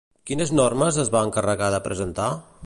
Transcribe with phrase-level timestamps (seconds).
[0.29, 2.33] Quines normes es va encarregar de presentar?